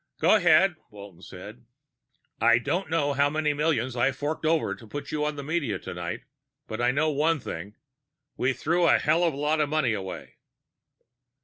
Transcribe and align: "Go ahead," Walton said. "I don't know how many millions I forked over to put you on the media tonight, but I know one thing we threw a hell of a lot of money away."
"Go 0.19 0.33
ahead," 0.33 0.77
Walton 0.89 1.21
said. 1.21 1.63
"I 2.39 2.57
don't 2.57 2.89
know 2.89 3.13
how 3.13 3.29
many 3.29 3.53
millions 3.53 3.95
I 3.95 4.11
forked 4.11 4.47
over 4.47 4.73
to 4.73 4.87
put 4.87 5.11
you 5.11 5.23
on 5.23 5.35
the 5.35 5.43
media 5.43 5.77
tonight, 5.77 6.21
but 6.65 6.81
I 6.81 6.89
know 6.89 7.11
one 7.11 7.39
thing 7.39 7.75
we 8.35 8.51
threw 8.51 8.87
a 8.87 8.97
hell 8.97 9.23
of 9.23 9.35
a 9.35 9.37
lot 9.37 9.59
of 9.61 9.69
money 9.69 9.93
away." 9.93 10.37